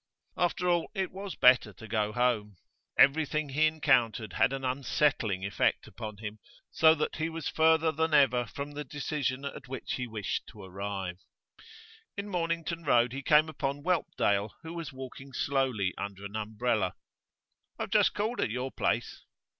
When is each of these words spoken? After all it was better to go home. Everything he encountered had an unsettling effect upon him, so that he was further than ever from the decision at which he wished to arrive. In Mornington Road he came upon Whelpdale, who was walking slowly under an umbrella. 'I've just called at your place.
After 0.35 0.67
all 0.67 0.89
it 0.95 1.11
was 1.11 1.35
better 1.35 1.73
to 1.73 1.87
go 1.87 2.11
home. 2.11 2.55
Everything 2.97 3.49
he 3.49 3.67
encountered 3.67 4.33
had 4.33 4.51
an 4.51 4.65
unsettling 4.65 5.45
effect 5.45 5.85
upon 5.85 6.17
him, 6.17 6.39
so 6.71 6.95
that 6.95 7.17
he 7.17 7.29
was 7.29 7.47
further 7.47 7.91
than 7.91 8.11
ever 8.11 8.47
from 8.47 8.71
the 8.71 8.83
decision 8.83 9.45
at 9.45 9.67
which 9.67 9.93
he 9.97 10.07
wished 10.07 10.47
to 10.47 10.63
arrive. 10.63 11.19
In 12.17 12.29
Mornington 12.29 12.83
Road 12.83 13.13
he 13.13 13.21
came 13.21 13.47
upon 13.47 13.83
Whelpdale, 13.83 14.49
who 14.63 14.73
was 14.73 14.91
walking 14.91 15.33
slowly 15.33 15.93
under 15.99 16.25
an 16.25 16.35
umbrella. 16.35 16.95
'I've 17.77 17.91
just 17.91 18.15
called 18.15 18.41
at 18.41 18.49
your 18.49 18.71
place. 18.71 19.21